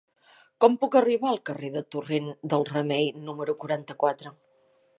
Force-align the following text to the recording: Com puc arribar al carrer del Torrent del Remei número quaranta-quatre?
Com 0.63 0.77
puc 0.83 0.97
arribar 0.99 1.29
al 1.31 1.37
carrer 1.49 1.69
del 1.75 1.85
Torrent 1.97 2.31
del 2.55 2.67
Remei 2.73 3.07
número 3.29 3.59
quaranta-quatre? 3.65 4.37